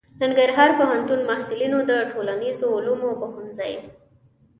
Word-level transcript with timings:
ننګرهار 0.21 0.69
پوهنتون 0.79 1.19
محصلینو 1.29 1.77
د 1.89 1.91
ټولنیزو 2.11 2.67
علومو 2.77 3.09
پوهنځي 3.21 3.75